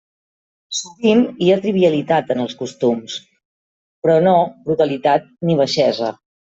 [0.77, 3.21] Sovint hi ha trivialitat en els costums,
[4.05, 4.37] però no
[4.69, 6.15] brutalitat ni baixesa.